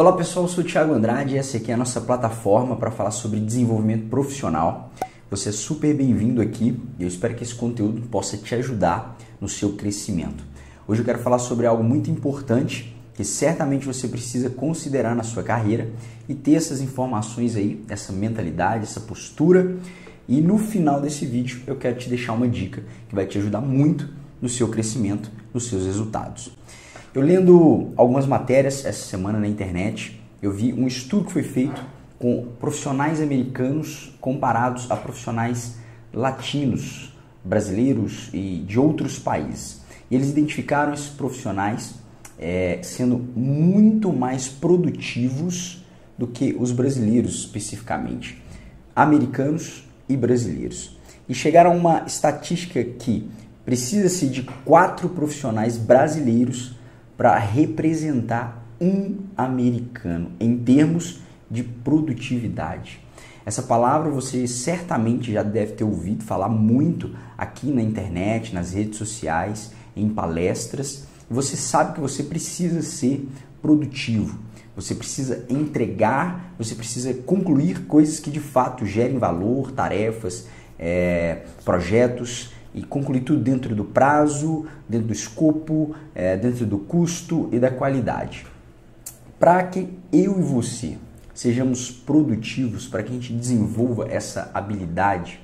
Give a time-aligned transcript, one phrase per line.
[0.00, 2.90] Olá pessoal, eu sou o Thiago Andrade e essa aqui é a nossa plataforma para
[2.90, 4.90] falar sobre desenvolvimento profissional.
[5.30, 9.46] Você é super bem-vindo aqui e eu espero que esse conteúdo possa te ajudar no
[9.46, 10.42] seu crescimento.
[10.88, 15.42] Hoje eu quero falar sobre algo muito importante que certamente você precisa considerar na sua
[15.42, 15.90] carreira
[16.26, 19.76] e ter essas informações aí, essa mentalidade, essa postura.
[20.26, 23.60] E no final desse vídeo eu quero te deixar uma dica que vai te ajudar
[23.60, 24.08] muito
[24.40, 26.58] no seu crescimento, nos seus resultados.
[27.12, 31.84] Eu lendo algumas matérias essa semana na internet, eu vi um estudo que foi feito
[32.20, 35.74] com profissionais americanos comparados a profissionais
[36.14, 37.12] latinos,
[37.44, 39.80] brasileiros e de outros países.
[40.08, 41.96] E eles identificaram esses profissionais
[42.38, 45.84] é, sendo muito mais produtivos
[46.16, 48.40] do que os brasileiros especificamente,
[48.94, 50.96] americanos e brasileiros.
[51.28, 53.28] E chegaram a uma estatística que
[53.64, 56.78] precisa-se de quatro profissionais brasileiros
[57.20, 61.20] para representar um americano em termos
[61.50, 62.98] de produtividade.
[63.44, 68.96] Essa palavra você certamente já deve ter ouvido falar muito aqui na internet, nas redes
[68.96, 71.04] sociais, em palestras.
[71.30, 73.28] Você sabe que você precisa ser
[73.60, 74.38] produtivo.
[74.74, 80.46] Você precisa entregar, você precisa concluir coisas que de fato gerem valor, tarefas,
[80.78, 87.48] é, projetos e concluir tudo dentro do prazo, dentro do escopo, é, dentro do custo
[87.52, 88.46] e da qualidade.
[89.38, 90.98] Para que eu e você
[91.34, 95.40] sejamos produtivos, para que a gente desenvolva essa habilidade,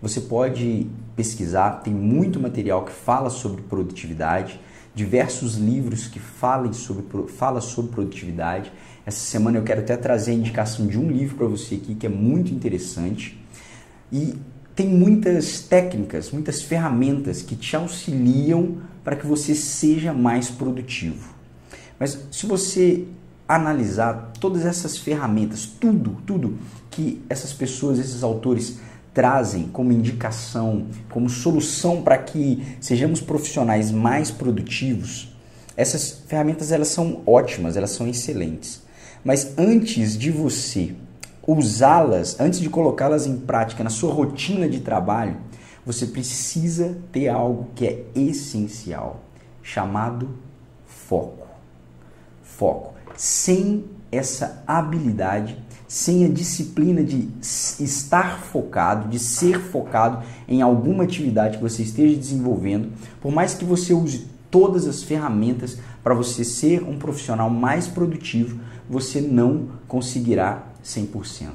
[0.00, 4.60] você pode pesquisar, tem muito material que fala sobre produtividade,
[4.94, 8.72] diversos livros que falem sobre, fala sobre produtividade.
[9.04, 12.06] Essa semana eu quero até trazer a indicação de um livro para você aqui que
[12.06, 13.42] é muito interessante.
[14.12, 14.34] E
[14.78, 21.34] tem muitas técnicas, muitas ferramentas que te auxiliam para que você seja mais produtivo.
[21.98, 23.02] Mas se você
[23.48, 26.58] analisar todas essas ferramentas, tudo, tudo
[26.92, 28.78] que essas pessoas, esses autores
[29.12, 35.36] trazem como indicação, como solução para que sejamos profissionais mais produtivos,
[35.76, 38.80] essas ferramentas elas são ótimas, elas são excelentes.
[39.24, 40.94] Mas antes de você
[41.56, 45.38] usá-las, antes de colocá-las em prática na sua rotina de trabalho,
[45.84, 49.22] você precisa ter algo que é essencial,
[49.62, 50.28] chamado
[50.86, 51.46] foco.
[52.42, 52.92] Foco.
[53.16, 61.56] Sem essa habilidade, sem a disciplina de estar focado, de ser focado em alguma atividade
[61.56, 62.92] que você esteja desenvolvendo,
[63.22, 68.60] por mais que você use todas as ferramentas para você ser um profissional mais produtivo,
[68.88, 71.50] você não conseguirá 100%.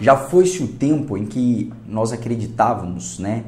[0.00, 3.44] Já foi-se o tempo em que nós acreditávamos, né,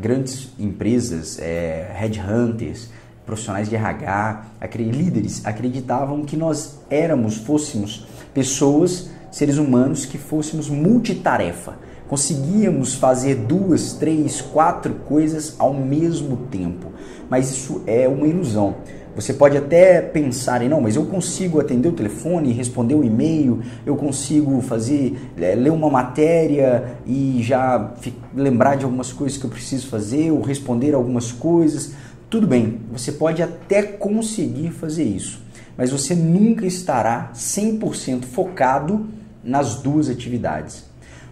[0.00, 2.90] grandes empresas, é, headhunters,
[3.24, 4.44] profissionais de RH,
[4.76, 11.74] líderes acreditavam que nós éramos, fôssemos pessoas, seres humanos que fôssemos multitarefa.
[12.08, 16.92] Conseguíamos fazer duas, três, quatro coisas ao mesmo tempo.
[17.28, 18.76] Mas isso é uma ilusão.
[19.16, 23.62] Você pode até pensar em não, mas eu consigo atender o telefone, responder o e-mail,
[23.86, 27.94] eu consigo fazer, é, ler uma matéria e já
[28.34, 31.94] lembrar de algumas coisas que eu preciso fazer, ou responder algumas coisas.
[32.28, 35.42] Tudo bem, você pode até conseguir fazer isso,
[35.78, 39.06] mas você nunca estará 100% focado
[39.42, 40.84] nas duas atividades.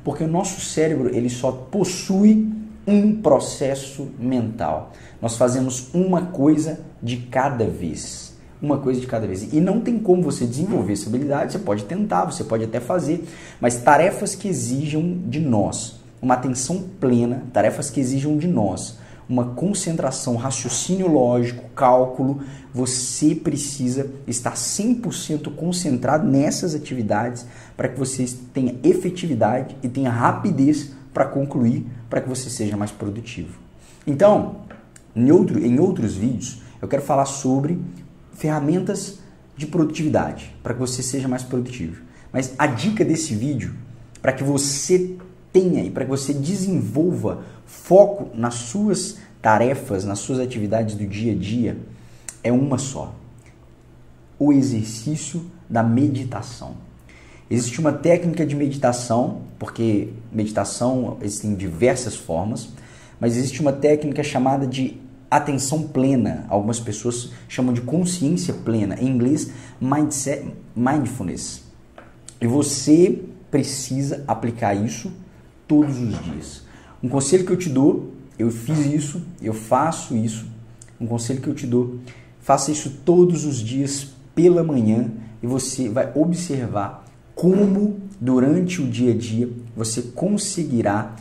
[0.03, 2.51] Porque o nosso cérebro ele só possui
[2.87, 4.93] um processo mental.
[5.21, 8.35] Nós fazemos uma coisa de cada vez.
[8.61, 9.53] Uma coisa de cada vez.
[9.53, 13.27] E não tem como você desenvolver essa habilidade, você pode tentar, você pode até fazer,
[13.61, 19.47] mas tarefas que exijam de nós uma atenção plena, tarefas que exijam de nós uma
[19.47, 22.43] concentração, raciocínio lógico, cálculo,
[22.73, 27.47] você precisa estar 100% concentrado nessas atividades
[27.77, 32.91] para que você tenha efetividade e tenha rapidez para concluir, para que você seja mais
[32.91, 33.59] produtivo.
[34.07, 34.57] Então,
[35.15, 37.81] em, outro, em outros vídeos, eu quero falar sobre
[38.33, 39.21] ferramentas
[39.57, 42.03] de produtividade, para que você seja mais produtivo.
[42.33, 43.75] Mas a dica desse vídeo,
[44.21, 45.17] para que você
[45.53, 51.33] tenha e para que você desenvolva foco nas suas tarefas, nas suas atividades do dia
[51.33, 51.79] a dia,
[52.43, 53.15] é uma só:
[54.37, 56.84] o exercício da meditação.
[57.55, 62.71] Existe uma técnica de meditação, porque meditação existem diversas formas,
[63.21, 66.47] mas existe uma técnica chamada de atenção plena.
[66.49, 68.97] Algumas pessoas chamam de consciência plena.
[69.01, 71.63] Em inglês, mindset, mindfulness.
[72.41, 73.23] E você
[73.53, 75.13] precisa aplicar isso
[75.69, 76.65] todos os dias.
[77.01, 80.45] Um conselho que eu te dou, eu fiz isso, eu faço isso.
[81.01, 82.01] Um conselho que eu te dou,
[82.41, 85.09] faça isso todos os dias pela manhã
[85.41, 87.04] e você vai observar
[87.35, 91.17] como durante o dia a dia você conseguirá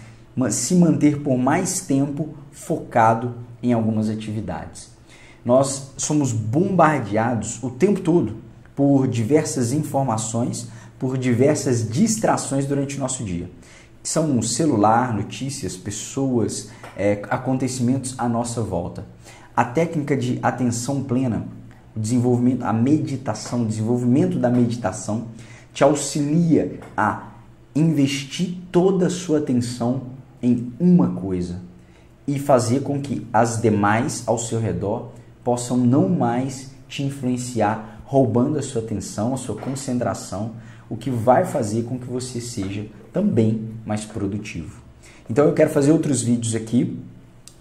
[0.50, 4.92] se manter por mais tempo focado em algumas atividades.
[5.44, 8.38] Nós somos bombardeados o tempo todo
[8.76, 13.50] por diversas informações, por diversas distrações durante o nosso dia.
[14.02, 19.06] São celular, notícias, pessoas, é, acontecimentos à nossa volta.
[19.56, 21.46] A técnica de atenção plena,
[21.96, 25.28] o desenvolvimento, a meditação, o desenvolvimento da meditação
[25.74, 27.32] te auxilia a
[27.76, 30.04] investir toda a sua atenção
[30.42, 31.62] em uma coisa
[32.28, 35.10] e fazer com que as demais ao seu redor
[35.44, 40.52] possam não mais te influenciar, roubando a sua atenção, a sua concentração,
[40.90, 44.82] o que vai fazer com que você seja também mais produtivo.
[45.30, 47.00] Então eu quero fazer outros vídeos aqui.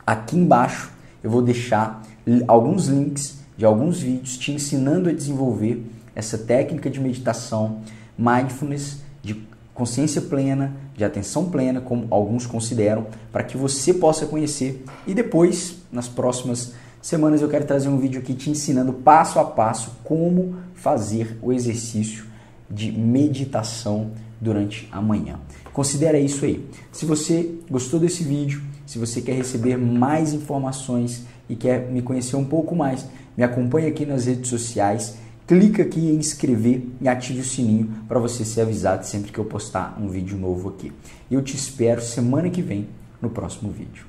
[0.06, 0.92] Aqui embaixo
[1.22, 2.02] eu vou deixar
[2.46, 7.80] alguns links de alguns vídeos te ensinando a desenvolver essa técnica de meditação,
[8.22, 14.84] mindfulness, de consciência plena, de atenção plena, como alguns consideram, para que você possa conhecer.
[15.06, 19.44] E depois, nas próximas semanas, eu quero trazer um vídeo aqui te ensinando passo a
[19.44, 22.24] passo como fazer o exercício
[22.70, 25.38] de meditação durante a manhã.
[25.72, 26.68] Considera isso aí.
[26.90, 32.36] Se você gostou desse vídeo, se você quer receber mais informações e quer me conhecer
[32.36, 35.16] um pouco mais, me acompanhe aqui nas redes sociais,
[35.52, 39.44] clica aqui em inscrever e ative o sininho para você ser avisado sempre que eu
[39.44, 40.90] postar um vídeo novo aqui.
[41.30, 42.88] Eu te espero semana que vem
[43.20, 44.00] no próximo vídeo.